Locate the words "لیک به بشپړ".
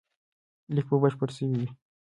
0.73-1.29